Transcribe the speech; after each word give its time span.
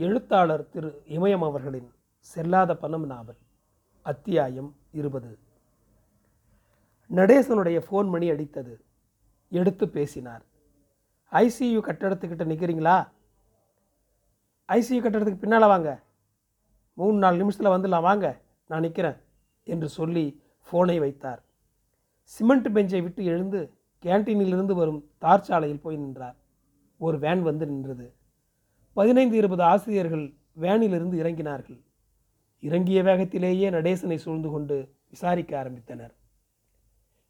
எழுத்தாளர் 0.00 0.68
திரு 0.68 1.02
இமயம் 1.08 1.44
அவர்களின் 1.44 1.92
செல்லாத 2.34 2.74
பணம் 2.74 3.06
நாவல் 3.06 3.36
அத்தியாயம் 4.02 4.76
இருபது. 4.90 5.38
நடேசனுடைய 7.10 7.82
ஃபோன் 7.90 8.08
மணி 8.08 8.30
அடித்தது. 8.30 8.80
எடுத்து 9.48 9.88
பேசினார். 9.88 10.44
ஐசியு 11.32 11.80
கட்டடத்துக்கிட்ட 11.80 12.44
நிற்கிறீங்களா 12.46 13.08
ஐசியு 14.68 15.00
கட்டடத்துக்கு 15.00 15.38
பின்னால் 15.38 15.60
வாங்க. 15.60 16.02
மூணு 16.94 17.18
நாலு 17.18 17.36
நிமிஷத்தில் 17.36 17.72
வந்துடலாம். 17.72 18.02
வாங்க 18.02 18.40
நான் 18.68 18.80
நிற்கிறேன் 18.80 19.16
என்று 19.64 19.88
சொல்லி 19.88 20.42
ஃபோனை 20.70 20.98
வைத்தார். 20.98 21.44
சிமெண்ட் 22.22 22.68
பெஞ்சை 22.68 23.02
விட்டு 23.02 23.24
எழுந்து 23.24 23.72
கேன்டீனிலிருந்து 24.02 24.72
வரும் 24.72 25.10
தார் 25.18 25.44
சாலையில் 25.44 25.80
போய் 25.80 25.96
நின்றார். 25.96 26.36
ஒரு 26.98 27.18
வேன் 27.18 27.42
வந்து 27.42 27.66
நின்றது. 27.66 28.16
பதினைந்து 28.98 29.36
இருபது 29.36 29.62
ஆசிரியர்கள் 29.62 30.24
வேனிலிருந்து 30.62 31.16
இறங்கினார்கள். 31.22 31.80
இறங்கிய 32.68 33.02
வேகத்திலேயே 33.02 33.66
நடேசனை 33.76 34.16
சூழ்ந்து 34.24 34.48
கொண்டு 34.54 34.76
விசாரிக்க 35.12 35.52
ஆரம்பித்தனர். 35.62 36.14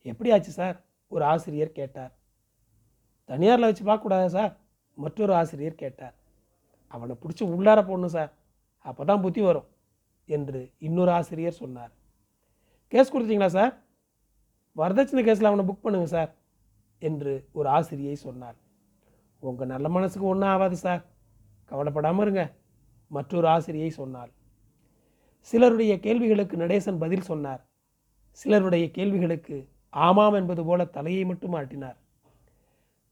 எப்படி 0.02 0.30
ஆச்சு 0.34 0.50
சார்? 0.50 0.76
ஒரு 1.08 1.24
ஆசிரியர் 1.24 1.72
கேட்டார். 1.72 2.12
தனியாரில் 3.28 3.68
வச்சு 3.68 3.84
பார்க்கக்கூடாதா 3.84 4.26
சார்? 4.26 4.52
மற்றொரு 4.94 5.34
ஆசிரியர் 5.34 5.82
கேட்டார். 5.82 6.14
அவனை 6.94 7.16
பிடிச்சி 7.22 7.44
உள்ளார 7.54 7.80
போடணும் 7.88 8.14
சார். 8.16 8.32
அப்போ 8.88 9.04
தான் 9.04 9.20
புத்தி 9.20 9.40
வரும் 9.40 9.68
என்று 10.36 10.60
இன்னொரு 10.78 11.10
ஆசிரியர் 11.10 11.60
சொன்னார். 11.62 11.92
கேஸ் 12.92 13.14
கொடுத்தீங்களா 13.14 13.50
சார்? 13.58 13.72
வரதட்சணை 14.76 15.22
கேஸில் 15.28 15.50
அவனை 15.50 15.64
புக் 15.68 15.84
பண்ணுங்க 15.84 16.06
சார் 16.16 16.30
என்று 17.02 17.32
ஒரு 17.52 17.68
ஆசிரியை 17.68 18.16
சொன்னார். 18.26 18.58
உங்கள் 19.42 19.72
நல்ல 19.74 19.88
மனசுக்கு 19.88 20.26
ஒன்றும் 20.26 20.52
ஆகாது 20.54 20.76
சார். 20.86 21.02
கவலைப்படாமல் 21.70 22.24
இருங்க. 22.26 22.42
மற்றொரு 23.10 23.46
ஆசிரியை 23.54 23.90
சொன்னார் 24.00 24.32
சிலருடைய 25.50 25.92
கேள்விகளுக்கு 26.06 26.56
நடேசன் 26.56 26.98
பதில் 27.02 27.26
சொன்னார். 27.30 27.60
சிலருடைய 28.40 28.84
கேள்விகளுக்கு 28.96 29.56
ஆமாம் 30.06 30.36
என்பது 30.40 30.62
போல 30.64 30.80
தலையை 30.96 31.22
மட்டும் 31.24 31.54
ஆட்டினார். 31.60 31.98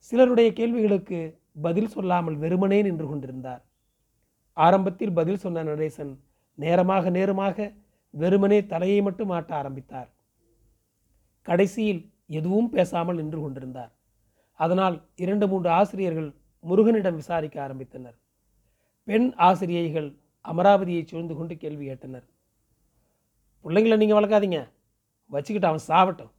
சிலருடைய 0.09 0.49
கேள்விகளுக்கு 0.53 1.19
பதில் 1.67 1.93
சொல்லாமல் 1.95 2.37
வெறுமனே 2.37 2.79
நின்று 2.83 3.07
கொண்டிருந்தார். 3.09 3.63
ஆரம்பத்தில் 4.57 5.17
பதில் 5.19 5.43
சொன்ன 5.45 5.63
நடேசன் 5.63 6.13
நேரமாக 6.59 7.11
நேரமாக 7.11 7.69
வெறுமனே 8.15 8.59
தலையை 8.73 9.01
மட்டும் 9.03 9.33
ஆட்ட 9.37 9.51
ஆரம்பித்தார். 9.55 10.11
கடைசியில் 11.49 12.03
எதுவும் 12.39 12.71
பேசாமல் 12.71 13.19
நின்று 13.21 13.41
கொண்டிருந்தார். 13.41 13.93
அதனால் 14.61 14.97
இரண்டு 15.25 15.47
மூன்று 15.49 15.71
ஆசிரியர்கள் 15.71 16.31
முருகனிடம் 16.65 17.19
விசாரிக்க 17.23 17.57
ஆரம்பித்தனர். 17.67 18.17
பெண் 19.09 19.27
ஆசிரியைகள் 19.49 20.09
அமராவதியை 20.45 21.03
சூழ்ந்து 21.11 21.35
கொண்டு 21.39 21.55
கேள்வி 21.63 21.85
கேட்டனர். 21.89 22.27
பிள்ளைங்களை 23.65 23.97
நீங்கள் 24.01 24.19
வளர்க்காதீங்க. 24.19 24.61
வச்சுக்கிட்டு 25.31 25.69
அவன் 25.71 25.87
சாவட்டும். 25.91 26.33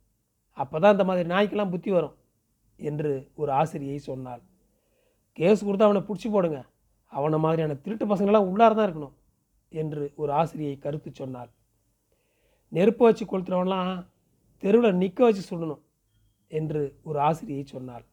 அப்போ 0.58 0.76
தான் 0.80 0.94
இந்த 0.96 1.06
மாதிரி 1.10 1.28
நாய்க்கெல்லாம் 1.34 1.72
புத்தி 1.74 1.90
வரும் 1.98 2.16
என்று 2.80 3.12
ஒரு 3.42 3.52
ஆசிரியை 3.60 3.98
சொன்னாள். 4.10 4.42
கேஸ் 5.38 5.66
கொடுத்து 5.66 5.88
அவனை 5.88 6.02
பிடிச்சி 6.08 6.30
போடுங்க. 6.36 6.60
அவனை 7.12 7.38
மாதிரியான 7.46 7.78
திருட்டு 7.84 8.06
பசங்களாம் 8.12 8.50
உள்ளார 8.50 8.72
தான் 8.76 8.88
இருக்கணும் 8.88 9.16
என்று 9.72 10.04
ஒரு 10.22 10.32
ஆசிரியை 10.40 10.76
கருத்து 10.86 11.10
சொன்னாள். 11.22 11.50
நெருப்பு 12.72 13.04
வச்சு 13.06 13.24
கொளுத்துறவன்லாம் 13.26 13.92
தெருவில் 14.64 15.00
நிற்க 15.02 15.20
வச்சு 15.24 15.44
சுடணும் 15.50 15.84
என்று 16.52 16.82
ஒரு 17.04 17.18
ஆசிரியை 17.20 17.64
சொன்னாள். 17.74 18.06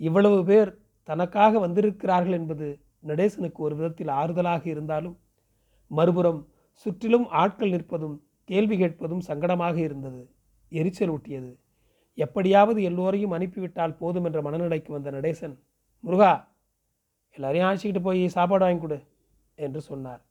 இவ்வளவு 0.00 0.38
பேர் 0.50 0.70
தனக்காக 1.08 1.58
வந்திருக்கிறார்கள் 1.66 2.38
என்பது 2.40 2.68
நடேசனுக்கு 3.08 3.60
ஒரு 3.66 3.76
விதத்தில் 3.76 4.08
ஆறுதலாக 4.08 4.66
இருந்தாலும் 4.66 5.20
மறுபுறம் 5.86 6.48
சுற்றிலும் 6.72 7.28
ஆட்கள் 7.28 7.70
நிற்பதும் 7.70 8.20
கேள்வி 8.44 8.76
கேட்பதும் 8.76 9.20
சங்கடமாக 9.26 9.76
இருந்தது. 9.76 10.30
எரிச்சல் 10.68 11.10
ஊட்டியது. 11.10 11.56
எப்படியாவது 12.14 12.82
எல்லோரையும் 12.82 13.32
அனுப்பிவிட்டால் 13.32 13.96
போதும் 13.96 14.24
என்ற 14.24 14.42
மனநிலைக்கு 14.42 14.90
வந்த 14.90 15.10
நடேசன் 15.10 15.58
முருகா 16.00 16.56
எல்லாரையும் 17.30 17.68
அழைச்சிக்கிட்டு 17.68 18.02
போய் 18.02 18.28
சாப்பாடு 18.28 18.64
வாங்கி 18.64 18.80
கொடு 18.80 19.06
என்று 19.54 19.80
சொன்னார். 19.80 20.22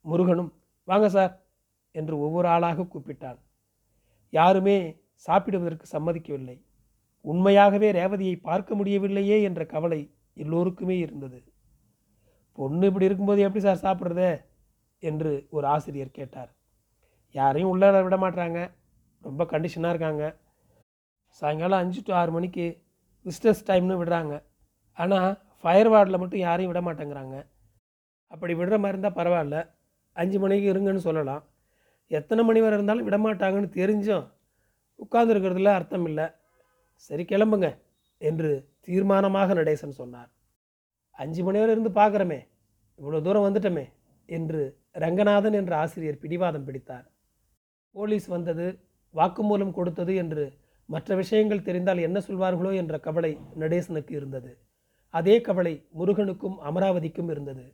முருகனும் 0.00 0.52
வாங்க 0.84 1.08
சார் 1.08 1.46
என்று 1.92 2.18
ஒவ்வொரு 2.18 2.48
ஆளாக 2.48 2.82
கூப்பிட்டான். 2.82 3.38
யாருமே 4.30 4.96
சாப்பிடுவதற்கு 5.14 5.98
சம்மதிக்கவில்லை. 5.98 6.62
உண்மையாகவே 7.20 7.92
ரேவதியை 7.92 8.40
பார்க்க 8.42 8.74
முடியவில்லையே 8.74 9.42
என்ற 9.42 9.66
கவலை 9.66 10.14
எல்லோருக்குமே 10.34 10.98
இருந்தது. 10.98 11.51
பொண்ணு 12.52 12.86
இப்படி 12.86 13.04
இருக்கும்போது 13.04 13.40
எப்படி 13.40 13.64
சார் 13.64 13.84
சாப்பிட்றது? 13.86 14.44
என்று 14.98 15.46
ஒரு 15.50 15.66
ஆசிரியர் 15.66 16.10
கேட்டார். 16.10 16.50
யாரையும் 17.30 17.70
உள்ளே 17.70 18.00
விட 18.00 18.16
மாட்டாங்க 18.16 18.70
ரொம்ப 19.20 19.44
கண்டிஷனாக 19.44 19.88
இருக்காங்க. 19.88 20.36
சாயங்காலம் 21.26 21.78
அஞ்சு 21.78 22.02
டு 22.04 22.12
ஆறு 22.12 22.32
மணிக்கு 22.32 22.82
விசிட்டர்ஸ் 23.24 23.66
டைம்னு 23.66 24.00
விடுறாங்க. 24.00 24.42
ஆனால் 24.92 25.42
ஃபயர் 25.60 25.88
வார்டில் 25.88 26.18
மட்டும் 26.18 26.40
யாரையும் 26.40 26.72
விட 26.72 26.80
மாட்டேங்கிறாங்க. 26.80 27.46
அப்படி 28.26 28.54
விடுற 28.54 28.78
மாதிரி 28.78 28.98
இருந்தால் 28.98 29.18
பரவாயில்ல. 29.20 29.74
அஞ்சு 30.12 30.38
மணிக்கு 30.38 30.72
இருங்கன்னு 30.72 30.96
சொல்லலாம். 30.96 31.42
எத்தனை 32.06 32.44
மணி 32.44 32.60
வரை 32.60 32.76
இருந்தாலும் 32.76 33.04
விட 33.04 33.18
மாட்டாங்கன்னு 33.18 33.70
தெரிஞ்சும் 33.80 34.32
உட்கார்ந்துருக்கிறதுல 34.98 35.64
அர்த்தம் 35.64 36.06
இல்லை. 36.06 36.26
சரி 36.94 37.22
கிளம்புங்க 37.22 37.78
என்று 38.18 38.68
தீர்மானமாக 38.86 39.54
நடேசன் 39.54 40.00
சொன்னார். 40.00 40.30
அஞ்சு 41.18 41.42
மணி 41.42 41.58
வரை 41.58 41.72
இருந்து 41.72 41.90
பார்க்குறமே 41.90 42.40
இவ்வளோ 42.98 43.20
தூரம் 43.22 43.46
வந்துட்டோமே 43.46 43.84
என்று 44.28 44.62
ரங்கநாதன் 44.92 45.52
என்ற 45.52 45.72
ஆசிரியர் 45.76 46.22
பிடிவாதம் 46.22 46.64
பிடித்தார். 46.64 47.06
போலீஸ் 47.94 48.26
வந்தது 48.26 48.66
வாக்குமூலம் 49.14 49.76
கொடுத்தது 49.78 50.14
என்று 50.14 50.44
மற்ற 50.88 51.14
விஷயங்கள் 51.14 51.62
தெரிந்தால் 51.62 51.98
என்ன 51.98 52.18
சொல்வார்களோ 52.18 52.70
என்ற 52.74 52.98
கவலை 52.98 53.32
நடேசனுக்கு 53.58 54.10
இருந்தது. 54.10 54.52
அதே 55.10 55.40
கவலை 55.40 55.74
முருகனுக்கும் 55.90 56.56
அமராவதிக்கும் 56.60 57.30
இருந்தது. 57.30 57.64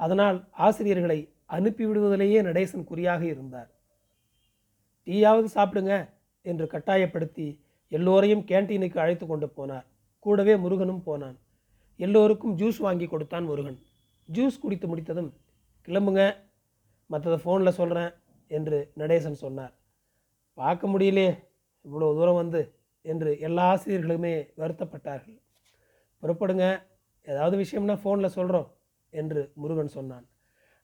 அதனால் 0.00 0.38
ஆசிரியர்களை 0.66 1.18
அனுப்பிவிடுவதிலேயே 1.50 2.40
நடேசன் 2.42 2.84
குறியாக 2.84 3.22
இருந்தார். 3.24 3.70
டீயாவது 5.06 5.48
சாப்பிடுங்க 5.54 5.92
என்று 6.42 6.66
கட்டாயப்படுத்தி 6.66 7.46
எல்லோரையும் 7.92 8.46
கேன்டீனுக்கு 8.50 8.98
அழைத்து 8.98 9.26
கொண்டு 9.26 9.46
போனார். 9.56 9.86
கூடவே 10.18 10.56
முருகனும் 10.56 11.02
போனான். 11.02 11.36
எல்லோருக்கும் 12.04 12.56
ஜூஸ் 12.56 12.78
வாங்கி 12.86 13.06
கொடுத்தான் 13.06 13.44
முருகன். 13.44 13.78
ஜூஸ் 14.28 14.62
குடித்து 14.62 14.86
முடித்ததும் 14.88 15.30
கிளம்புங்க 15.88 16.22
மற்றதை 17.10 17.38
ஃபோனில் 17.44 17.78
சொல்கிறேன் 17.80 18.12
என்று 18.50 18.78
நடேசன் 18.96 19.42
சொன்னார். 19.44 19.74
பார்க்க 20.58 20.88
முடியலையே 20.88 21.30
இவ்வளோ 21.84 22.08
தூரம் 22.18 22.40
வந்து 22.42 22.60
என்று 23.02 23.30
எல்லா 23.46 23.64
ஆசிரியர்களுமே 23.74 24.32
வருத்தப்பட்டார்கள். 24.60 25.38
புறப்படுங்க 26.22 26.64
ஏதாவது 27.26 27.56
விஷயம்னா 27.62 27.96
ஃபோனில் 28.02 28.34
சொல்கிறோம் 28.38 28.68
என்று 29.12 29.40
முருகன் 29.54 29.94
சொன்னான். 29.98 30.26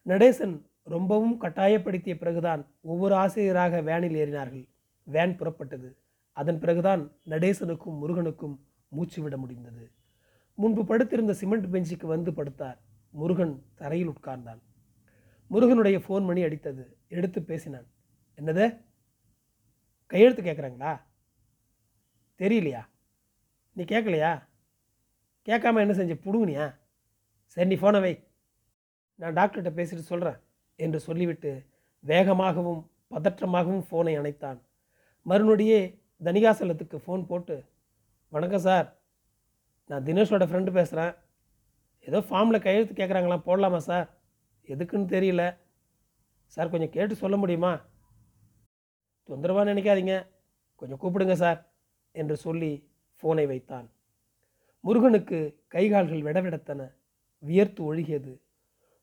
நடேசன் 0.07 0.55
ரொம்பவும் 0.95 1.37
கட்டாயப்படுத்திய 1.41 2.15
பிறகுதான் 2.19 2.63
ஒவ்வொரு 2.81 3.15
ஆசிரியராக 3.15 3.81
வேனில் 3.91 4.19
ஏறினார்கள். 4.23 4.65
வேன் 5.07 5.37
புறப்பட்டது. 5.41 5.89
அதன் 6.33 6.59
பிறகுதான் 6.59 7.03
நடேசனுக்கும் 7.33 8.01
முருகனுக்கும் 8.03 8.57
மூச்சு 8.89 9.19
விட 9.23 9.37
முடிந்தது. 9.37 9.85
முன்பு 10.57 10.85
படுத்திருந்த 10.85 11.33
சிமெண்ட் 11.33 11.65
பெஞ்சுக்கு 11.67 12.07
வந்து 12.07 12.31
படுத்தார். 12.31 12.79
முருகன் 13.11 13.63
தரையில் 13.75 14.09
உட்கார்ந்தான். 14.09 14.63
முருகனுடைய 15.49 15.99
ஃபோன் 15.99 16.25
மணி 16.25 16.43
அடித்தது. 16.43 16.85
எடுத்து 17.09 17.43
பேசினான். 17.43 17.87
என்னது? 18.37 18.85
கையெழுத்து 20.07 20.43
கேட்குறாங்களா? 20.43 21.01
தெரியலையா? 22.39 22.87
நீ 23.73 23.83
கேட்கலையா? 23.83 24.49
கேட்காம 25.49 25.79
என்ன 25.79 25.93
செஞ்ச? 25.93 26.15
புடுங்கினியா? 26.15 26.79
சரி 27.47 27.69
நீ 27.69 27.75
ஃபோனை 27.75 28.01
வை. 28.01 28.29
நான் 29.15 29.33
டாக்டர்கிட்ட 29.33 29.73
பேசிட்டு 29.77 29.99
சொல்கிறேன் 29.99 30.37
என்று 30.77 31.01
சொல்லிவிட்டு 31.01 31.67
வேகமாகவும் 32.07 32.87
பதற்றமாகவும் 33.11 33.85
ஃபோனை 33.91 34.19
அணைத்தான். 34.19 34.61
மறுநொடியே 35.27 36.03
தனிகாசலத்துக்கு 36.25 37.01
ஃபோன் 37.07 37.27
போட்டு 37.27 37.65
வணக்கம் 38.29 38.61
சார் 38.61 39.04
நான் 39.87 40.05
தினேஷோட 40.05 40.45
ஃப்ரெண்டு 40.47 40.73
பேசுகிறேன் 40.73 41.15
ஏதோ 42.01 42.19
ஃபார்மில் 42.19 42.63
கையெழுத்து 42.63 43.05
கேட்குறாங்களாம் 43.05 43.43
போடலாமா 43.47 43.77
சார் 43.77 44.19
எதுக்குன்னு 44.67 45.13
தெரியல. 45.17 45.57
சார் 46.47 46.69
கொஞ்சம் 46.69 46.91
கேட்டு 46.91 47.15
சொல்ல 47.15 47.37
முடியுமா? 47.37 47.81
தொந்தரவாக 49.29 49.75
நினைக்காதீங்க. 49.75 50.27
கொஞ்சம் 50.77 51.01
கூப்பிடுங்க 51.01 51.33
சார் 51.33 51.73
என்று 52.13 52.37
சொல்லி 52.37 52.91
ஃபோனை 53.23 53.47
வைத்தான். 53.47 53.91
முருகனுக்கு 54.81 55.63
கைகால்கள் 55.71 56.23
விடவிடத்தன. 56.23 56.95
வியர்த்து 57.39 57.95
ஒழுகியது. 57.95 58.41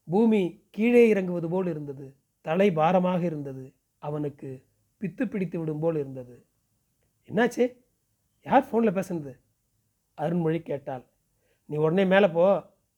பூமி 0.06 0.68
கீழே 0.72 1.08
இறங்குவது 1.08 1.50
போல் 1.50 1.68
இருந்தது. 1.68 2.16
தலை 2.42 2.72
பாரமாக 2.72 3.22
இருந்தது. 3.22 3.74
அவனுக்கு 3.98 4.66
பித்து 5.02 5.26
பிடித்து 5.26 5.60
விடும் 5.60 5.80
போல் 5.80 5.96
இருந்தது. 5.96 6.46
என்னாச்சு? 7.28 7.78
யார் 8.44 8.66
ஃபோனில் 8.66 9.00
பேசுனது? 9.00 9.41
அருண்மொழி 10.22 10.60
கேட்டாள். 10.62 11.04
நீ 11.66 11.78
உடனே 11.78 12.06
மேலே 12.06 12.28
போ. 12.28 12.46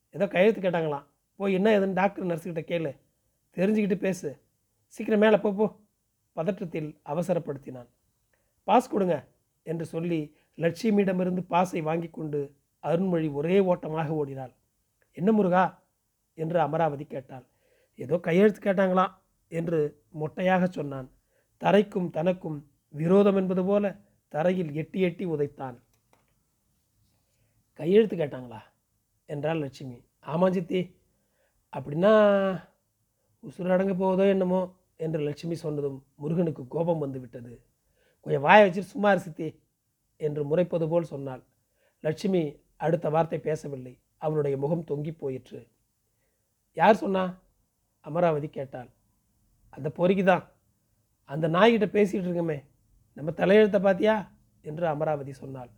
ஏதோ 0.10 0.28
கையெழுத்து 0.28 0.62
கேட்டாங்களாம். 0.62 1.06
போய் 1.40 1.54
என்ன 1.54 1.80
ஏதுன்னு 1.80 1.94
டாக்டர் 1.94 2.26
நர்ஸுக்கிட்ட 2.26 2.64
கேளு. 2.72 2.92
தெரிஞ்சுக்கிட்டு 3.58 3.98
பேசு. 3.98 4.30
சீக்கிரம் 4.88 5.20
மேலே 5.20 5.38
போ 5.38 5.52
போ. 5.54 5.68
பதற்றத்தில் 6.36 6.90
அவசரப்படுத்தினான். 7.06 7.90
பாஸ் 8.64 8.90
கொடுங்க 8.90 9.16
என்று 9.64 9.86
சொல்லி 9.86 10.20
லட்சுமியிடமிருந்து 10.58 11.44
பாஸை 11.48 11.82
வாங்கி 11.82 12.10
கொண்டு 12.10 12.40
அருண்மொழி 12.84 13.32
ஒரே 13.32 13.60
ஓட்டமாக 13.60 14.10
ஓடினாள். 14.14 14.54
என்ன 15.18 15.32
முருகா? 15.32 15.64
என்று 16.38 16.60
அமராவதி 16.60 17.06
கேட்டாள். 17.06 17.46
ஏதோ 18.00 18.16
கையெழுத்து 18.18 18.60
கேட்டாங்களாம் 18.62 19.14
என்று 19.52 19.80
மொட்டையாக 20.20 20.64
சொன்னான். 20.68 21.08
தரைக்கும் 21.58 22.10
தனக்கும் 22.10 22.58
விரோதம் 22.94 23.36
என்பது 23.36 23.64
போல 23.66 23.96
தரையில் 24.28 24.72
எட்டி 24.74 25.00
எட்டி 25.02 25.26
உதைத்தான். 25.26 25.76
கையெழுத்து 27.74 28.16
கேட்டாங்களா? 28.18 28.60
என்றாள் 29.26 29.58
லட்சுமி. 29.58 30.06
ஆமாம் 30.20 30.52
சித்தி. 30.52 30.96
அப்படின்னா 31.74 32.14
உசுரடங்க 33.44 33.94
போவதோ 34.02 34.30
என்னமோ 34.30 34.76
என்று 34.96 35.20
லட்சுமி 35.20 35.56
சொன்னதும் 35.56 36.06
முருகனுக்கு 36.16 36.68
கோபம் 36.68 37.00
வந்து 37.00 37.20
விட்டது. 37.20 37.64
கொஞ்சம் 38.22 38.42
வாயை 38.42 38.70
வச்சுட்டு 38.70 38.94
சும்மா 38.96 39.18
சித்தி 39.18 39.62
என்று 40.18 40.46
முறைப்பது 40.46 40.88
போல் 40.88 41.04
சொன்னாள். 41.04 41.44
லட்சுமி 42.00 42.42
அடுத்த 42.78 43.10
வார்த்தை 43.10 43.40
பேசவில்லை. 43.40 44.02
அவளுடைய 44.18 44.58
முகம் 44.58 44.88
தொங்கி 44.92 45.12
போயிற்று. 45.18 45.68
யார் 46.74 46.96
சொன்னா? 46.96 47.42
அமராவதி 48.02 48.50
கேட்டாள். 48.50 48.90
அந்த 49.70 49.90
பொறுக்கி 49.90 50.24
தான். 50.24 50.52
அந்த 51.26 51.48
நாய்கிட்ட 51.48 51.88
பேசிகிட்டு 51.98 52.28
இருக்கமே. 52.30 52.64
நம்ம 53.14 53.32
தலையெழுத்தை 53.32 53.80
பார்த்தியா 53.82 54.28
என்று 54.62 54.88
அமராவதி 54.88 55.34
சொன்னாள். 55.34 55.72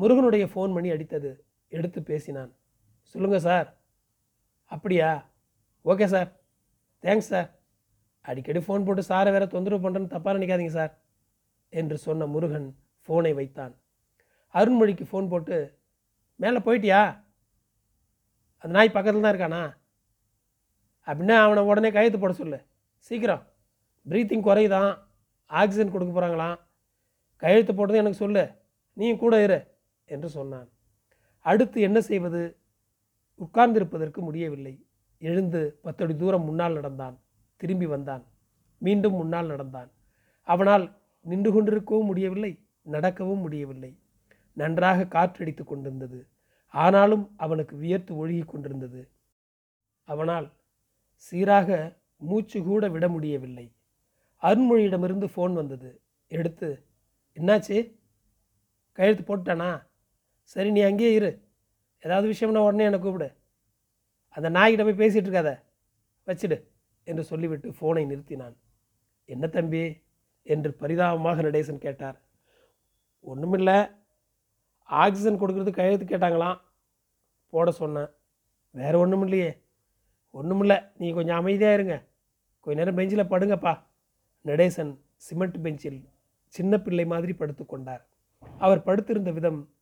முருகனுடைய 0.00 0.44
ஃபோன் 0.44 0.72
மணி 0.72 0.90
அடித்தது. 0.90 1.36
எடுத்து 1.68 2.02
பேசினான். 2.02 2.56
சொல்லுங்கள் 3.02 3.40
சார். 3.40 3.80
அப்படியா? 4.64 5.30
Okay 5.84 6.06
sir. 6.06 6.40
Thanks 7.02 7.30
sir. 7.32 7.58
அடிக்கடி 8.20 8.58
ஃபோன் 8.58 8.84
போட்டு 8.84 9.02
சாரை 9.02 9.30
வேற 9.30 9.46
தொந்தரவு 9.46 9.90
பண்ணுறேன்னு 9.90 10.12
தப்பாக 10.12 10.38
நினைக்காதீங்க 10.38 10.68
சார். 10.68 11.02
என்று 11.68 11.98
சொன்ன 11.98 12.26
முருகன் 12.26 12.76
ஃபோனை 13.08 13.34
வைத்தான். 13.34 13.76
அருண்மொழிக்கு 14.54 15.06
ஃபோன் 15.12 15.28
போட்டு 15.28 15.78
மேலே 16.36 16.58
போயிட்டியா? 16.58 17.24
அந்த 18.56 18.76
நாய் 18.76 18.90
பக்கத்தில் 18.90 19.22
தான் 19.22 19.34
இருக்கானா? 19.34 19.76
அப்படின்னா 21.06 21.34
அவனை 21.34 21.62
உடனே 21.62 21.90
கையெழுத்து 21.90 22.18
போட 22.18 22.32
சொல்லு. 22.32 22.66
சீக்கிரம். 22.98 23.46
ப்ரீத்திங் 24.08 24.46
குறையுதான். 24.46 24.98
ஆக்சிஜன் 25.46 25.90
கொடுக்க 25.90 26.20
போகிறாங்களாம் 26.20 26.58
கையெழுத்து 27.36 27.74
போட்டது 27.74 27.98
எனக்கு 27.98 28.16
சொல்லு. 28.16 28.50
நீயும் 28.92 29.18
கூட 29.18 29.42
இரு. 29.42 29.69
என்று 30.10 30.28
சொன்னான். 30.28 30.68
அடுத்து 31.40 31.80
என்ன 31.80 32.00
செய்வது? 32.00 32.56
உட்கார்ந்திருப்பதற்கு 33.38 34.18
முடியவில்லை. 34.18 34.74
எழுந்து 35.18 35.78
பத்தடி 35.82 36.16
தூரம் 36.16 36.44
முன்னால் 36.44 36.72
நடந்தான். 36.72 37.16
திரும்பி 37.56 37.86
வந்தான். 37.86 38.24
மீண்டும் 38.78 39.14
முன்னால் 39.14 39.46
நடந்தான். 39.46 39.90
அவனால் 40.42 40.84
நின்று 41.20 41.50
கொண்டிருக்கவும் 41.52 42.04
முடியவில்லை 42.04 42.52
நடக்கவும் 42.82 43.38
முடியவில்லை. 43.38 43.98
நன்றாக 44.52 45.06
காற்றடித்து 45.08 45.64
கொண்டிருந்தது. 45.64 46.26
ஆனாலும் 46.68 47.24
அவனுக்கு 47.36 47.76
வியர்த்து 47.76 48.12
ஒழுகி 48.14 48.44
கொண்டிருந்தது. 48.44 49.02
அவனால் 50.04 50.52
சீராக 51.16 51.98
மூச்சு 52.16 52.62
கூட 52.62 52.88
விட 52.88 53.08
முடியவில்லை. 53.08 53.66
அருண்மொழியிடமிருந்து 54.42 55.28
ஃபோன் 55.34 55.52
வந்தது. 55.52 55.90
எடுத்து 56.26 56.68
என்னாச்சு? 57.34 57.78
கையெழுத்து 58.92 59.24
போட்டானா 59.26 59.70
சரி 60.50 60.70
நீ 60.70 60.80
அங்கேயே 60.80 61.12
இரு. 61.12 61.48
ஏதாவது 62.00 62.30
விஷயம்னா 62.30 62.58
உடனே 62.58 62.84
என்னை 62.84 62.98
கூப்பிடு. 62.98 63.32
அந்த 64.28 64.50
நாய்கிட்ட 64.50 64.94
போய் 64.94 65.08
பேசிகிட்டு 65.08 65.28
இருக்காத. 65.28 65.62
வச்சிடு 66.26 66.68
என்று 67.04 67.24
சொல்லிவிட்டு 67.24 67.70
ஃபோனை 67.70 67.96
நிறுத்தினான். 67.96 68.56
என்ன 69.24 69.46
தம்பி? 69.46 70.02
என்று 70.42 70.74
பரிதாபமாக 70.74 71.42
நடேசன் 71.42 71.78
கேட்டார். 71.78 72.20
ஒன்றுமில்லை 73.20 73.86
ஆக்சிஜன் 74.82 75.40
கொடுக்கறது 75.40 75.70
கையெழுத்து 75.70 76.16
கேட்டாங்களாம். 76.16 76.60
போட 77.50 77.70
சொன்னேன். 77.70 78.08
வேறு 78.70 78.98
ஒன்றும் 78.98 79.22
இல்லையே. 79.22 79.62
ஒன்றுமில்ல 80.34 80.92
நீ 80.96 81.12
கொஞ்சம் 81.12 81.36
அமைதியாக 81.36 81.74
இருங்க. 81.74 82.04
கொஞ்ச 82.60 82.78
நேரம் 82.78 82.94
பெஞ்சில் 82.94 83.24
படுங்கப்பா. 83.24 83.82
நடேசன் 84.44 84.98
சிமெண்ட் 85.16 85.62
பெஞ்சில் 85.62 86.08
சின்ன 86.46 86.78
பிள்ளை 86.78 87.04
மாதிரி 87.04 87.32
படுத்து 87.32 87.66
கொண்டார். 87.66 88.08
அவர் 88.58 88.82
படுத்திருந்த 88.82 89.30
விதம் 89.30 89.74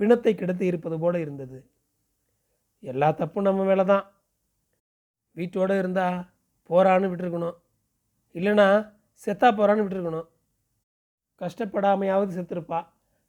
பிணத்தை 0.00 0.32
கிடத்தி 0.34 0.64
இருப்பது 0.70 0.96
போல 1.02 1.18
இருந்தது. 1.24 1.58
எல்லா 2.82 3.08
தப்பும் 3.20 3.46
நம்ம 3.48 3.64
மேலே 3.64 3.84
தான் 3.92 4.04
வீட்டோடு 5.36 5.78
இருந்தால் 5.82 6.18
போகிறான்னு 6.70 7.10
விட்டுருக்கணும். 7.10 7.56
இல்லைன்னா 8.34 8.66
செத்தா 9.24 9.48
போகிறான்னு 9.50 9.84
விட்டுருக்கணும். 9.84 10.28
கஷ்டப்படாமையாவது 11.40 12.30
செத்துருப்பா. 12.38 12.80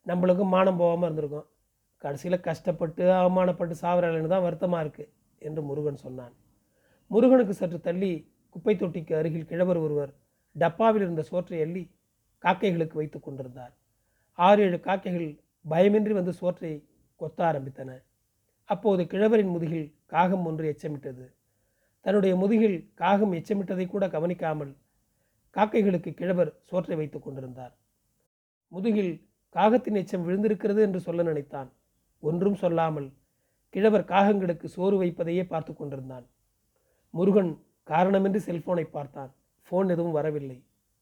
நம்மளுக்கும் 0.06 0.54
மானம் 0.56 0.80
போகாமல் 0.82 1.08
இருந்திருக்கும். 1.08 1.48
கடைசியில் 2.04 2.46
கஷ்டப்பட்டு 2.48 3.04
அவமானப்பட்டு 3.22 3.76
சாவரலன்னு 3.84 4.34
தான் 4.34 4.46
வருத்தமாக 4.48 4.84
இருக்குது 4.86 5.12
என்று 5.42 5.62
முருகன் 5.70 6.04
சொன்னான். 6.06 6.34
முருகனுக்கு 7.12 7.54
சற்று 7.54 7.80
தள்ளி 7.88 8.12
குப்பை 8.56 8.74
தொட்டிக்கு 8.76 9.14
அருகில் 9.20 9.50
கிழவர் 9.52 9.80
ஒருவர் 9.86 10.12
டப்பாவில் 10.56 11.04
இருந்த 11.06 11.24
சோற்றை 11.30 11.60
அள்ளி 11.66 11.84
காக்கைகளுக்கு 12.44 12.96
வைத்து 13.00 13.20
கொண்டிருந்தார். 13.20 13.74
ஆறு 14.40 14.62
ஏழு 14.66 14.78
காக்கைகள் 14.80 15.28
பயமின்றி 15.70 16.14
வந்து 16.14 16.34
சோற்றை 16.34 16.72
கொத்த 17.20 17.40
ஆரம்பித்தன. 17.50 17.92
அப்போது 18.70 19.08
கிழவரின் 19.08 19.54
முதுகில் 19.56 19.88
காகம் 20.06 20.46
ஒன்று 20.46 20.66
எச்சமிட்டது. 20.72 21.26
தன்னுடைய 22.02 22.36
முதுகில் 22.36 22.92
காகம் 22.94 23.34
எச்சமிட்டதை 23.34 23.86
கூட 23.88 24.08
கவனிக்காமல் 24.08 24.74
காக்கைகளுக்கு 25.56 26.14
கிழவர் 26.14 26.52
சோற்றை 26.64 26.96
வைத்து 26.96 27.20
கொண்டிருந்தார். 27.20 27.74
முதுகில் 28.72 29.14
காகத்தின் 29.56 29.96
எச்சம் 29.96 30.26
விழுந்திருக்கிறது 30.26 30.82
என்று 30.82 31.00
சொல்ல 31.00 31.24
நினைத்தான். 31.24 31.70
ஒன்றும் 32.20 32.56
சொல்லாமல் 32.56 33.10
கிழவர் 33.70 34.06
காகங்களுக்கு 34.06 34.68
சோறு 34.68 34.96
வைப்பதையே 35.02 35.44
பார்த்து 35.48 35.74
கொண்டிருந்தான். 35.74 36.26
முருகன் 37.14 37.52
காரணமின்றி 37.84 38.40
செல்போனை 38.48 38.84
பார்த்தான். 38.84 39.32
ஃபோன் 39.68 39.90
எதுவும் 39.90 40.12
வரவில்லை. 40.12 40.58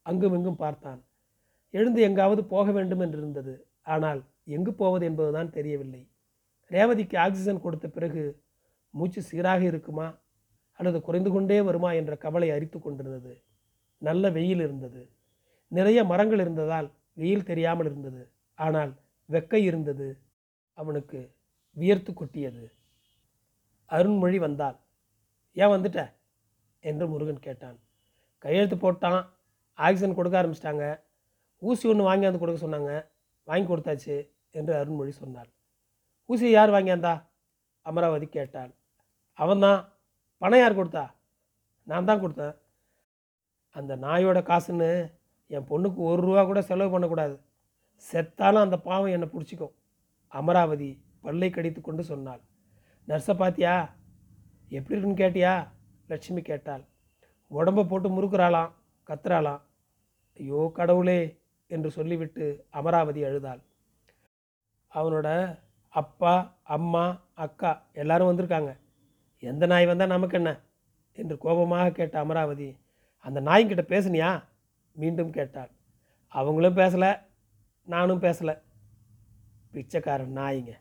அங்குமிங்கும் 0.05 0.55
பார்த்தான். 0.55 1.01
எழுந்து 1.71 2.01
எங்காவது 2.01 2.41
போக 2.45 2.71
வேண்டும் 2.71 2.99
என்றிருந்தது. 2.99 3.53
ஆனால் 3.83 4.21
எங்கு 4.45 4.73
போவது 4.73 5.05
என்பதுதான் 5.05 5.49
தெரியவில்லை. 5.49 6.11
ரேவதிக்கு 6.69 7.17
ஆக்சிஜன் 7.17 7.61
கொடுத்த 7.61 7.87
பிறகு 7.87 8.43
மூச்சு 8.89 9.21
சீராக 9.21 9.63
இருக்குமா? 9.63 10.17
அல்லது 10.71 11.01
குறைந்து 11.01 11.31
கொண்டே 11.31 11.61
வருமா 11.61 11.91
என்ற 11.91 12.15
கவலை 12.15 12.51
அரித்து 12.51 12.79
கொண்டிருந்தது. 12.79 13.43
நல்ல 13.97 14.29
வெயில் 14.29 14.59
இருந்தது. 14.59 15.09
நிறைய 15.67 16.03
மரங்கள் 16.03 16.39
இருந்ததால் 16.39 16.91
வெயில் 17.13 17.43
தெரியாமல் 17.43 17.85
இருந்தது. 17.85 18.31
ஆனால் 18.53 18.95
வெக்கை 19.29 19.53
இருந்தது. 19.53 20.19
அவனுக்கு 20.73 21.35
வியர்த்து 21.71 22.13
கொட்டியது. 22.13 22.71
அருண்மொழி 23.89 24.37
வந்தாள். 24.37 24.79
ஏன் 25.53 25.67
வந்துட்ட? 25.67 26.13
என்று 26.79 27.07
முருகன் 27.07 27.39
கேட்டான். 27.39 27.79
கையெழுத்து 28.37 28.91
போட்டான். 28.91 29.25
ஆக்சிஜன் 29.73 30.15
கொடுக்க 30.15 30.43
ஆரம்பிச்சிட்டாங்க. 30.43 30.99
ஊசி 31.57 31.89
ஒன்று 31.89 32.13
வாங்கியாந்து 32.13 32.37
கொடுக்க 32.37 32.67
சொன்னாங்க. 32.67 33.07
வாங்கி 33.43 33.73
கொடுத்தாச்சு. 33.73 34.34
என்று 34.59 34.73
அருண்மொழி 34.81 35.13
சொன்னாள். 35.21 35.49
ஊசி 36.29 36.49
யார் 36.49 36.73
வாங்கியாந்தா? 36.75 37.13
அமராவதி 37.85 38.27
கேட்டாள். 38.27 38.71
அவன்தான் 39.33 39.79
பணம் 40.41 40.59
யார் 40.59 40.79
கொடுத்தா? 40.79 41.05
நான் 41.83 42.07
தான் 42.09 42.21
கொடுத்தேன். 42.23 42.55
அந்த 43.75 43.95
நாயோட 43.95 44.39
காசுன்னு 44.49 44.89
என் 45.47 45.67
பொண்ணுக்கு 45.69 46.01
ஒரு 46.09 46.21
ரூபா 46.27 46.41
கூட 46.45 46.61
செலவு 46.61 46.93
பண்ணக்கூடாது. 46.93 47.35
செத்தாலும் 48.05 48.65
அந்த 48.65 48.77
பாவம் 48.87 49.13
என்னை 49.15 49.27
பிடிச்சிக்கும். 49.33 49.75
அமராவதி 50.27 50.89
பல்லை 51.21 51.49
கடித்து 51.49 51.81
கொண்டு 51.81 52.03
சொன்னாள். 52.03 52.41
நர்ஸை 53.07 53.33
பாத்தியா? 53.37 53.75
எப்படி 54.77 54.95
இருக்குன்னு 54.95 55.21
கேட்டியா? 55.23 55.53
லட்சுமி 56.07 56.41
கேட்டாள். 56.41 56.83
உடம்ப 57.51 57.87
போட்டு 57.87 58.07
முறுக்குறாளாம் 58.09 58.71
கத்துறாளாம். 59.09 59.61
ஐயோ 60.39 60.61
கடவுளே 60.73 61.19
என்று 61.67 61.89
சொல்லிவிட்டு 61.91 62.45
அமராவதி 62.69 63.21
அழுதாள். 63.23 63.61
அவனோட 64.95 65.29
அப்பா 65.89 66.33
அம்மா 66.63 67.03
அக்கா 67.33 67.71
எல்லாரும் 67.93 68.29
வந்திருக்காங்க. 68.29 68.71
எந்த 69.39 69.65
நாய் 69.65 69.85
வந்தால் 69.85 70.07
நமக்கு 70.07 70.37
என்ன? 70.37 70.51
என்று 71.17 71.37
கோபமாக 71.37 71.91
கேட்ட 71.91 72.19
அமராவதி 72.19 72.69
அந்த 73.25 73.41
நாய்கிட்ட 73.41 73.83
பேசுனியா? 73.93 74.43
மீண்டும் 74.95 75.31
கேட்டாள். 75.31 75.71
அவங்களும் 76.27 76.77
பேசலை 76.77 77.11
நானும் 77.87 78.21
பேசலை. 78.21 78.55
பிச்சைக்காரன் 79.71 80.37
நாய்ங்க. 80.37 80.71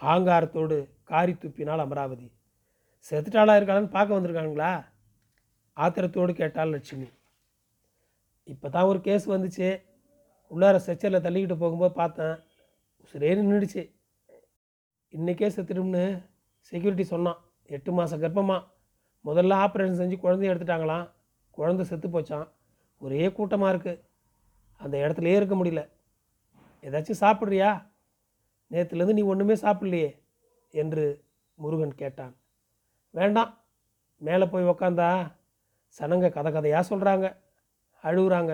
ஆங்காரத்தோடு 0.00 0.76
காரி 1.04 1.32
துப்பினாள் 1.32 1.84
அமராவதி. 1.86 2.28
செத்துட்டாளா 3.10 3.54
இருக்காளான்னு 3.58 3.90
பார்க்க 3.90 4.20
வந்திருக்காங்களா? 4.20 4.72
ஆத்திரத்தோடு 5.76 6.32
கேட்டாள் 6.32 6.68
லட்சுமி. 6.68 7.08
இப்போ 8.44 8.68
தான் 8.68 8.84
ஒரு 8.84 9.00
கேஸ் 9.00 9.30
வந்துச்சு. 9.30 9.68
உள்ளார 10.50 10.76
செச்சரில் 10.86 11.24
தள்ளிக்கிட்டு 11.24 11.56
போகும்போது 11.56 11.94
பார்த்தேன். 11.94 12.36
சரியே 13.10 13.30
நின்றுடுச்சு 13.38 13.82
இன்றைக்கே 15.16 15.46
செத்துடும்னு 15.54 16.02
செக்யூரிட்டி 16.68 17.04
சொன்னான். 17.12 17.38
எட்டு 17.76 17.90
மாத 17.92 18.16
கர்ப்பமாக 18.16 18.66
முதல்ல 19.24 19.56
ஆப்ரேஷன் 19.64 19.98
செஞ்சு 20.00 20.16
குழந்தைய 20.24 20.52
எடுத்துட்டாங்களாம். 20.52 21.06
குழந்தை 21.56 21.84
செத்து 21.88 22.08
போச்சான் 22.08 22.46
ஒரே 22.98 23.32
கூட்டமாக 23.38 23.72
இருக்குது 23.72 24.02
அந்த 24.80 24.94
இடத்துலயே 25.04 25.38
இருக்க 25.40 25.56
முடியல. 25.56 25.82
ஏதாச்சும் 26.86 27.20
சாப்பிட்றியா? 27.24 27.70
நேற்றுலேருந்து 28.70 29.18
நீ 29.18 29.24
ஒன்றுமே 29.32 29.56
சாப்பிட்லையே 29.64 30.10
என்று 30.82 31.04
முருகன் 31.58 31.98
கேட்டான். 32.04 32.32
வேண்டாம். 33.10 33.52
மேலே 34.16 34.46
போய் 34.54 34.70
உக்காந்தா 34.72 35.10
சனங்க 35.98 36.34
கதை 36.38 36.50
கதையாக 36.52 36.88
சொல்கிறாங்க 36.90 37.26
அழுகுறாங்க. 38.04 38.52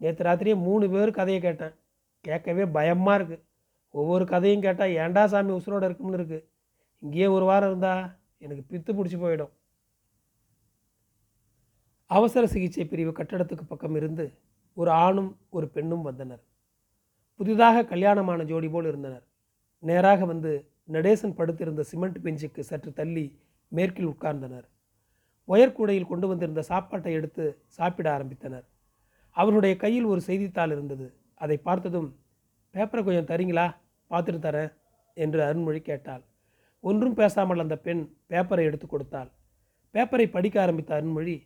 நேற்று 0.00 0.30
ராத்திரியே 0.30 0.58
மூணு 0.68 0.84
பேர் 0.90 1.18
கதையை 1.18 1.40
கேட்டேன். 1.48 1.74
கேட்கவே 2.20 2.64
பயமாக 2.78 3.18
இருக்குது 3.18 3.44
ஒவ்வொரு 3.94 4.24
கதையும் 4.26 4.64
கேட்டால் 4.66 4.94
ஏன்டா 5.02 5.24
சாமி 5.24 5.52
உசுரோடு 5.52 5.86
இருக்கும்னு 5.88 6.18
இருக்குது 6.18 6.46
இங்கேயே 6.98 7.26
ஒரு 7.26 7.44
வாரம் 7.44 7.68
இருந்தா 7.68 7.92
எனக்கு 8.38 8.62
பித்து 8.70 8.90
பிடிச்சி 8.96 9.18
போயிடும். 9.24 9.52
அவசர 12.06 12.46
சிகிச்சை 12.46 12.84
பிரிவு 12.84 13.10
கட்டடத்துக்கு 13.10 13.64
பக்கம் 13.68 13.94
இருந்து 13.94 14.24
ஒரு 14.72 14.90
ஆணும் 14.90 15.30
ஒரு 15.50 15.68
பெண்ணும் 15.68 16.02
வந்தனர். 16.02 16.42
புதிதாக 17.40 17.84
கல்யாணமான 17.84 18.44
ஜோடி 18.44 18.68
போல் 18.68 18.84
இருந்தனர். 18.84 19.24
நேராக 19.78 20.24
வந்து 20.24 20.52
நடேசன் 20.92 21.34
படுத்திருந்த 21.34 21.82
சிமெண்ட் 21.82 22.18
பெஞ்சுக்கு 22.24 22.60
சற்று 22.60 22.92
தள்ளி 22.92 23.24
மேற்கில் 23.68 24.10
உட்கார்ந்தனர். 24.12 24.66
ஒயர்கூடையில் 25.48 26.10
கொண்டு 26.10 26.26
வந்திருந்த 26.28 26.62
சாப்பாட்டை 26.62 27.12
எடுத்து 27.12 27.44
சாப்பிட 27.66 28.08
ஆரம்பித்தனர். 28.18 28.66
அவருடைய 29.30 29.76
கையில் 29.76 30.04
ஒரு 30.04 30.20
செய்தித்தாள் 30.20 30.70
இருந்தது. 30.70 31.06
அதை 31.34 31.56
பார்த்ததும் 31.56 32.08
பேப்பரை 32.74 33.02
கொஞ்சம் 33.04 33.30
தரீங்களா? 33.32 33.66
பார்த்துட்டு 34.10 34.40
தரேன் 34.46 34.72
என்று 35.16 35.40
அருண்மொழி 35.48 35.80
கேட்டாள். 35.90 36.22
ஒன்றும் 36.84 37.18
பேசாமல் 37.20 37.62
அந்த 37.64 37.76
பெண் 37.86 38.02
பேப்பரை 38.30 38.64
எடுத்து 38.68 38.86
கொடுத்தாள். 38.86 39.30
பேப்பரை 39.94 40.26
படிக்க 40.30 40.56
ஆரம்பித்த 40.62 40.90
அருண்மொழி 40.98 41.36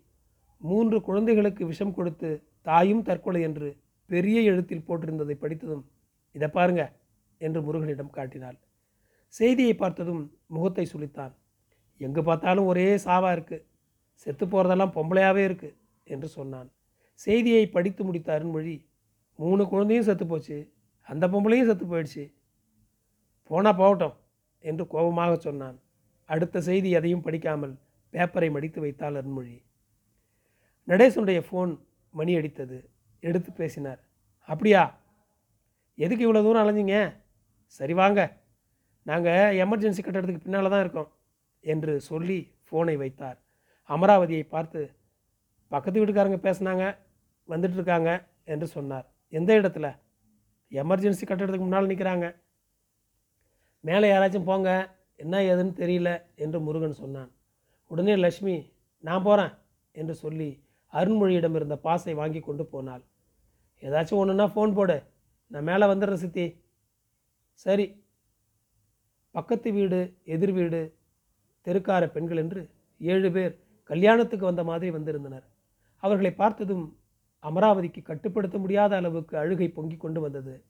மூன்று 0.61 0.99
குழந்தைகளுக்கு 1.09 1.63
விஷம் 1.73 1.97
கொடுத்து 1.99 2.31
தாயும் 2.69 3.05
தற்கொலை 3.09 3.41
என்று 3.49 3.69
பெரிய 4.11 4.39
எழுத்தில் 4.51 4.87
போட்டிருந்ததை 4.87 5.35
படித்ததும் 5.43 5.85
இதை 6.35 6.49
பாருங்க 6.57 6.83
என்று 7.41 7.61
முருகனிடம் 7.67 8.15
காட்டினாள். 8.17 8.59
செய்தியை 9.35 9.75
பார்த்ததும் 9.75 10.23
முகத்தை 10.57 10.85
சுளித்தான் 10.93 11.35
எங்கே 12.01 12.23
பார்த்தாலும் 12.29 12.69
ஒரே 12.71 12.87
சாவா 13.05 13.31
இருக்கு. 13.37 13.59
செத்து 14.27 14.45
போகிறதெல்லாம் 14.47 14.95
பொம்பளையாவே 14.97 15.43
இருக்கு 15.49 15.71
என்று 16.07 16.29
சொன்னான். 16.37 16.69
செய்தியை 17.21 17.65
படித்து 17.77 18.03
முடித்த 18.09 18.29
அருண்மொழி 18.37 18.77
மூணு 19.39 19.63
குழந்தையும் 19.73 20.09
செத்து 20.09 20.27
போச்சு. 20.27 20.59
அந்த 21.09 21.25
பொம்பளையும் 21.33 21.69
செத்து 21.71 21.87
போயிடுச்சு. 21.87 22.25
போனால் 23.51 23.79
போகட்டும் 23.81 24.17
என்று 24.65 24.85
கோபமாக 24.87 25.33
சொன்னான். 25.37 25.77
அடுத்த 26.29 26.61
செய்தி 26.61 26.91
எதையும் 26.91 27.25
படிக்காமல் 27.27 27.75
பேப்பரை 28.15 28.49
மடித்து 28.51 28.79
வைத்தாள் 28.81 29.19
அருண்மொழி. 29.21 29.57
நடேசனுடைய 30.89 31.41
ஃபோன் 31.47 31.73
மணி 32.15 32.33
அடித்தது. 32.37 32.79
எடுத்து 33.23 33.51
பேசினார். 33.53 34.01
அப்படியா? 34.49 34.83
எதுக்கு 35.99 36.25
இவ்வளோ 36.27 36.43
தூரம் 36.43 36.63
அலைஞ்சிங்க? 36.63 36.99
சரி 37.67 37.93
வாங்க. 37.93 38.21
நாங்கள் 39.03 39.57
எமர்ஜென்சி 39.65 40.03
கட்டடத்துக்கு 40.03 40.45
பின்னால் 40.45 40.73
தான் 40.75 40.85
இருக்கோம் 40.85 41.11
என்று 41.65 41.93
சொல்லி 42.01 42.39
ஃபோனை 42.67 42.97
வைத்தார். 42.97 43.39
அமராவதியை 43.91 44.45
பார்த்து 44.55 44.81
பக்கத்து 45.73 46.01
வீட்டுக்காரங்க 46.01 46.39
பேசுனாங்க 46.47 46.85
வந்துட்டுருக்காங்க 47.49 48.11
என்று 48.45 48.67
சொன்னார். 48.67 49.07
எந்த 49.33 49.51
இடத்துல? 49.61 49.87
எமர்ஜென்சி 50.73 51.25
கட்டடத்துக்கு 51.27 51.67
முன்னால் 51.67 51.91
நிற்கிறாங்க 51.93 52.27
மேலே 53.81 54.11
யாராச்சும் 54.11 54.45
போங்க. 54.45 54.97
என்ன 55.17 55.39
ஏதுன்னு 55.39 55.69
தெரியல 55.69 56.23
என்று 56.35 56.61
முருகன் 56.61 56.93
சொன்னான். 56.93 57.31
உடனே 57.87 58.17
லக்ஷ்மி 58.17 58.73
நான் 58.99 59.23
போகிறேன் 59.23 59.53
என்று 59.93 60.15
சொல்லி 60.15 60.63
அருண்மொழியிடம் 60.93 61.55
இருந்த 61.55 61.77
பாசை 61.77 62.15
வாங்கி 62.15 62.41
கொண்டு 62.41 62.67
போனாள். 62.67 63.03
ஏதாச்சும் 63.81 64.21
ஒன்றுனா 64.23 64.47
ஃபோன் 64.55 64.75
போடு. 64.75 65.03
நான் 65.47 65.63
மேலே 65.63 65.87
வந்துடுறேன் 65.87 66.23
சித்தி. 66.25 66.63
சரி. 67.53 68.05
பக்கத்து 69.31 69.73
வீடு 69.73 70.17
எதிர் 70.25 70.53
வீடு 70.53 70.97
தெருக்கார 71.65 72.07
பெண்கள் 72.07 72.37
என்று 72.37 72.71
ஏழு 72.99 73.33
பேர் 73.33 73.65
கல்யாணத்துக்கு 73.83 74.47
வந்த 74.47 74.65
மாதிரி 74.65 74.91
வந்திருந்தனர். 74.91 75.47
அவர்களை 75.97 76.33
பார்த்ததும் 76.33 76.99
அமராவதிக்கு 77.43 78.03
கட்டுப்படுத்த 78.03 78.59
முடியாத 78.59 78.97
அளவுக்கு 78.97 79.39
அழுகை 79.39 79.69
பொங்கி 79.69 79.97
கொண்டு 79.97 80.21
வந்தது. 80.21 80.65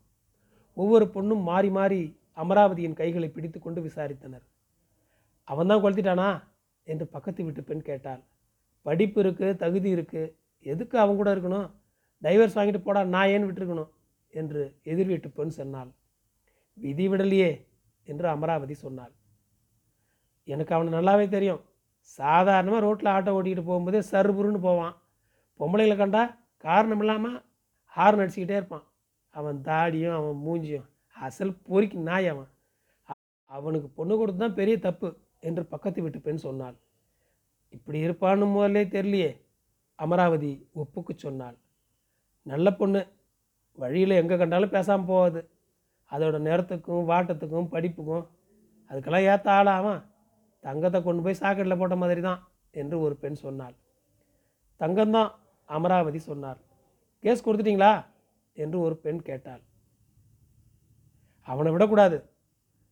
ஒவ்வொரு 0.74 1.04
பொண்ணும் 1.04 1.42
மாறி 1.42 1.70
மாறி 1.70 2.20
அமராவதியின் 2.42 2.98
கைகளை 3.00 3.28
பிடித்து 3.28 3.58
கொண்டு 3.60 3.80
விசாரித்தனர். 3.86 4.44
அவன்தான் 5.48 5.82
கொளுத்திட்டானா? 5.84 6.28
என்று 6.86 7.04
பக்கத்து 7.14 7.40
வீட்டு 7.46 7.62
பெண் 7.68 7.86
கேட்டாள். 7.88 8.20
படிப்பு 8.86 9.18
இருக்குது 9.22 9.56
தகுதி 9.62 9.88
இருக்குது 9.96 10.32
எதுக்கு 10.72 10.96
அவன் 10.98 11.18
கூட 11.20 11.28
இருக்கணும்? 11.34 11.68
டைவர்ஸ் 12.22 12.56
வாங்கிட்டு 12.58 12.80
போடா 12.86 13.00
நான் 13.14 13.32
ஏன் 13.34 13.46
விட்டுருக்கணும்? 13.48 13.90
என்று 14.34 14.62
எதிர் 14.82 15.10
வீட்டு 15.12 15.28
பெண் 15.38 15.56
சொன்னாள். 15.58 15.90
விதி 16.78 17.06
விடலையே 17.08 17.50
என்று 18.08 18.26
அமராவதி 18.28 18.74
சொன்னாள். 18.84 19.12
எனக்கு 20.48 20.74
அவனை 20.74 20.90
நல்லாவே 20.98 21.26
தெரியும். 21.28 21.62
சாதாரணமாக 22.18 22.82
ரோட்டில் 22.86 23.12
ஆட்டோ 23.14 23.34
ஓட்டிக்கிட்டு 23.36 23.68
போகும்போதே 23.70 24.00
சருபுருன்னு 24.10 24.60
போவான். 24.68 24.94
பொம்பளைகளை 25.60 25.96
கண்டா 25.96 26.22
காரணம் 26.64 27.02
இல்லாமல் 27.04 27.36
ஹார்ன் 27.96 28.22
அடிச்சுக்கிட்டே 28.22 28.58
இருப்பான். 28.60 28.86
அவன் 29.34 29.58
தாடியும் 29.68 30.16
அவன் 30.18 30.38
மூஞ்சியும் 30.46 30.88
அசல் 31.26 31.54
பொறிக்கு 31.68 31.98
நாய் 32.08 32.28
அவன். 32.32 32.50
அவனுக்கு 33.50 33.88
பொண்ணு 33.98 34.14
கொடுத்து 34.18 34.40
தான் 34.42 34.58
பெரிய 34.58 34.76
தப்பு 34.86 35.08
என்று 35.48 35.62
பக்கத்து 35.72 36.02
வீட்டு 36.04 36.18
பெண் 36.26 36.44
சொன்னாள். 36.46 36.76
இப்படி 37.76 37.98
இருப்பான்னு 38.06 38.46
முதல்லே 38.54 38.82
தெரியலையே 38.96 39.30
அமராவதி 39.98 40.50
ஒப்புக்கு 40.82 41.14
சொன்னாள். 41.24 41.56
நல்ல 42.46 42.68
பொண்ணு 42.80 43.00
வழியில் 43.78 44.18
எங்கே 44.20 44.36
கண்டாலும் 44.36 44.74
பேசாமல் 44.76 45.10
போகாது. 45.10 45.40
அதோட 46.12 46.36
நேரத்துக்கும் 46.48 47.08
வாட்டத்துக்கும் 47.10 47.72
படிப்புக்கும் 47.74 48.26
அதுக்கெல்லாம் 48.90 49.28
ஏற்ற 49.32 49.48
ஆளாவான் 49.58 50.02
தங்கத்தை 50.64 50.98
கொண்டு 51.02 51.24
போய் 51.24 51.40
சாக்கெட்டில் 51.40 51.80
போட்ட 51.80 51.96
மாதிரி 52.02 52.20
தான் 52.28 52.40
என்று 52.80 52.96
ஒரு 53.06 53.14
பெண் 53.22 53.38
சொன்னாள். 53.44 53.74
தங்கம்தான் 54.80 55.30
அமராவதி 55.68 56.20
சொன்னார் 56.30 56.60
கேஸ் 57.24 57.44
கொடுத்துட்டீங்களா? 57.46 57.92
என்று 58.56 58.76
ஒரு 58.86 58.94
பெண் 59.04 59.20
கேட்டாள். 59.28 59.62
அவனை 61.48 61.70
விடக்கூடாது. 61.72 62.18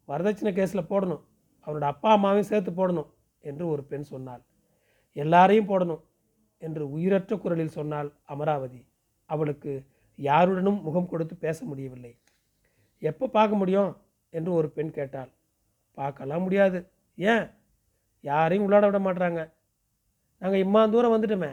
வரதட்சணை 0.08 0.52
கேஸில் 0.58 0.90
போடணும். 0.90 1.24
அவனோட 1.66 1.86
அப்பா 1.92 2.10
அம்மாவையும் 2.16 2.50
சேர்த்து 2.50 2.72
போடணும் 2.72 3.10
என்று 3.40 3.64
ஒரு 3.68 3.82
பெண் 3.84 4.06
சொன்னாள். 4.12 4.42
எல்லாரையும் 5.16 5.68
போடணும் 5.68 6.02
என்று 6.62 6.90
உயிரற்ற 6.90 7.36
குரலில் 7.36 7.76
சொன்னாள் 7.78 8.08
அமராவதி. 8.24 8.80
அவளுக்கு 9.30 9.72
யாருடனும் 10.18 10.82
முகம் 10.82 11.08
கொடுத்து 11.08 11.34
பேச 11.36 11.58
முடியவில்லை. 11.64 12.12
எப்போ 13.02 13.26
பார்க்க 13.28 13.56
முடியும்? 13.56 13.90
என்று 14.30 14.50
ஒரு 14.52 14.68
பெண் 14.70 14.90
கேட்டாள். 14.90 15.30
பார்க்கலாம் 15.98 16.42
முடியாது. 16.42 16.78
ஏன்? 17.18 17.46
யாரையும் 18.20 18.64
உள்ளாட 18.66 18.84
விட 18.84 18.98
மாட்றாங்க. 18.98 19.40
நாங்கள் 20.38 20.62
இம்மா 20.64 20.80
தூரம் 20.90 21.14
வந்துட்டோமே. 21.14 21.52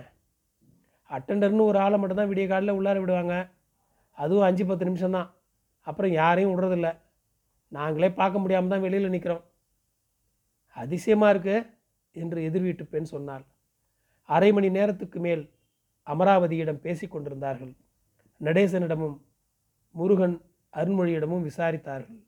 அட்டண்டர்னு 1.09 1.69
ஒரு 1.69 1.79
ஆளை 1.79 1.97
மட்டும்தான் 1.99 2.29
விடிய 2.29 2.47
காலையில் 2.47 2.77
உள்ளார 2.77 2.99
விடுவாங்க. 2.99 3.35
அதுவும் 4.17 4.43
அஞ்சு 4.43 4.63
பத்து 4.65 4.85
நிமிஷம்தான். 4.85 5.29
அப்புறம் 5.87 6.11
யாரையும் 6.21 6.51
விடுறதில்ல. 6.53 6.89
நாங்களே 7.71 8.09
பார்க்க 8.19 8.43
முடியாமல் 8.43 8.73
தான் 8.73 8.85
வெளியில் 8.85 9.13
நிற்கிறோம் 9.15 9.43
அதிசயமாக 10.75 11.33
இருக்கு 11.33 11.55
என்று 12.15 12.39
எதிர் 12.47 12.65
வீட்டு 12.67 12.83
பெண் 12.85 13.11
சொன்னாள். 13.13 13.43
அரை 14.29 14.49
மணி 14.51 14.69
நேரத்துக்கு 14.77 15.19
மேல் 15.19 15.43
அமராவதியிடம் 16.07 16.83
பேசி 16.85 17.05
கொண்டிருந்தார்கள். 17.07 17.73
நடேசனிடமும் 18.41 19.17
முருகன் 19.95 20.35
அருண்மொழியிடமும் 20.73 21.45
விசாரித்தார்கள். 21.49 22.19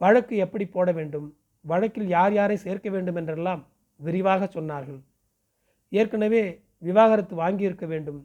வழக்கு 0.00 0.34
எப்படி 0.36 0.64
போட 0.66 0.88
வேண்டும்? 0.92 1.28
வழக்கில் 1.64 2.08
யார் 2.08 2.32
யாரை 2.32 2.56
சேர்க்க 2.56 2.88
வேண்டும் 2.90 3.18
என்றெல்லாம் 3.20 3.62
விரிவாக 4.00 4.48
சொன்னார்கள். 4.54 5.00
ஏற்கனவே 5.92 6.42
விவாகரத்து 6.78 7.34
வாங்கியிருக்க 7.42 7.86
வேண்டும். 7.86 8.20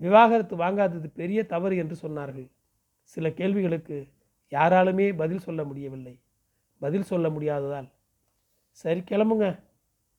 விவாகரத்து 0.00 0.54
வாங்காதது 0.56 1.08
பெரிய 1.20 1.40
தவறு 1.52 1.76
என்று 1.76 1.96
சொன்னார்கள். 2.02 2.48
சில 3.08 3.30
கேள்விகளுக்கு 3.30 3.96
யாராலுமே 4.50 5.16
பதில் 5.16 5.38
சொல்ல 5.38 5.64
முடியவில்லை. 5.64 6.14
பதில் 6.78 7.02
சொல்ல 7.02 7.28
முடியாததால் 7.28 7.88
சரி 8.70 9.00
கிளம்புங்க. 9.00 9.46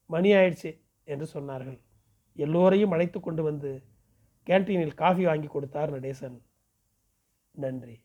மணி 0.05 0.31
ஆயிடுச்சு 0.31 0.71
என்று 1.03 1.27
சொன்னார்கள். 1.33 1.79
எல்லோரையும் 2.35 2.91
அழைத்து 2.91 3.19
கொண்டு 3.19 3.43
வந்து 3.43 3.71
கேன்டீனில் 4.45 4.93
காஃபி 4.93 5.23
வாங்கி 5.23 5.47
கொடுத்தார் 5.47 5.93
நடேசன். 5.93 6.37
நன்றி. 7.51 7.95